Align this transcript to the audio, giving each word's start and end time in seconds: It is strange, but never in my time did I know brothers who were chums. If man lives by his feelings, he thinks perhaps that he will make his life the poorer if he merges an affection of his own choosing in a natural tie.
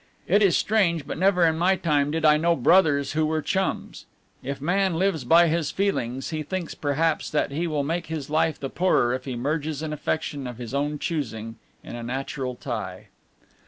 It 0.27 0.41
is 0.41 0.57
strange, 0.57 1.05
but 1.05 1.19
never 1.19 1.45
in 1.45 1.59
my 1.59 1.75
time 1.75 2.09
did 2.09 2.25
I 2.25 2.35
know 2.35 2.55
brothers 2.55 3.11
who 3.11 3.23
were 3.23 3.43
chums. 3.43 4.07
If 4.41 4.59
man 4.59 4.95
lives 4.95 5.23
by 5.25 5.47
his 5.47 5.69
feelings, 5.69 6.31
he 6.31 6.41
thinks 6.41 6.73
perhaps 6.73 7.29
that 7.29 7.51
he 7.51 7.67
will 7.67 7.83
make 7.83 8.07
his 8.07 8.27
life 8.27 8.59
the 8.59 8.71
poorer 8.71 9.13
if 9.13 9.25
he 9.25 9.35
merges 9.35 9.83
an 9.83 9.93
affection 9.93 10.47
of 10.47 10.57
his 10.57 10.73
own 10.73 10.97
choosing 10.97 11.57
in 11.83 11.95
a 11.95 12.01
natural 12.01 12.55
tie. 12.55 13.09